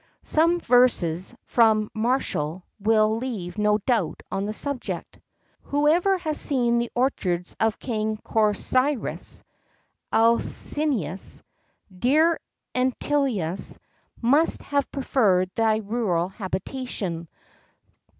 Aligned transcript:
Some 0.23 0.59
verses 0.59 1.35
from 1.43 1.91
Martial 1.93 2.63
will 2.79 3.17
leave 3.17 3.59
no 3.59 3.77
doubt 3.77 4.23
on 4.31 4.45
the 4.45 4.51
subject: 4.51 5.19
"Whoever 5.65 6.17
has 6.17 6.41
seen 6.41 6.79
the 6.79 6.89
orchards 6.95 7.55
of 7.59 7.73
the 7.77 7.85
King 7.85 8.13
of 8.13 8.23
Corcyrus 8.23 9.43
(Alcinous), 10.11 11.43
dear 11.95 12.39
Entellus, 12.73 13.77
must 14.19 14.63
have 14.63 14.91
preferred 14.91 15.51
thy 15.53 15.77
rural 15.77 16.29
habitation. 16.29 17.27